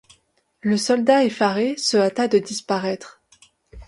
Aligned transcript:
Le 0.63 0.77
soldat 0.77 1.25
effaré 1.25 1.77
se 1.77 1.95
hâta 1.97 2.27
de 2.27 2.39
disparaître. 2.39 3.21